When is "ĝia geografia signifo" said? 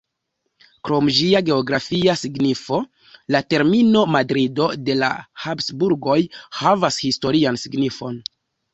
1.17-2.81